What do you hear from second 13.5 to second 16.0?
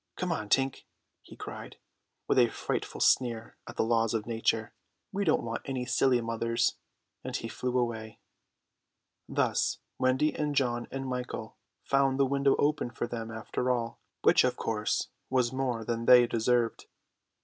all, which of course was more